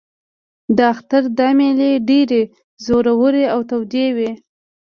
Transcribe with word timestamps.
د 0.77 0.77
اختر 0.93 1.23
دا 1.37 1.49
مېلې 1.57 1.91
ډېرې 2.09 2.41
زورورې 2.85 3.45
او 3.53 3.59
تودې 3.69 4.07
وې. 4.15 4.31